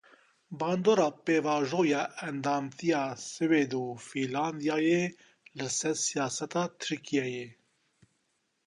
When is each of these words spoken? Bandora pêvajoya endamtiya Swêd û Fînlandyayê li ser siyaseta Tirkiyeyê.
Bandora 0.57 1.07
pêvajoya 1.25 2.03
endamtiya 2.29 3.03
Swêd 3.31 3.71
û 3.83 3.85
Fînlandyayê 4.07 5.03
li 5.57 5.67
ser 5.77 5.95
siyaseta 6.07 6.63
Tirkiyeyê. 6.81 7.47